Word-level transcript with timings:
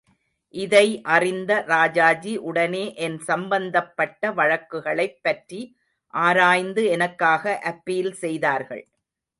இதை 0.53 1.01
அறிந்த 1.07 1.63
ராஜாஜி 1.67 2.37
உடனே 2.37 2.93
என் 2.95 3.19
சம்பந்தப்பட்ட 3.19 4.31
வழக்குகளைப் 4.31 5.19
பற்றி 5.21 5.61
ஆராய்ந்து 6.13 6.85
எனக்காக 6.85 7.57
அப்பீல் 7.63 8.13
செய்தார்கள். 8.13 8.83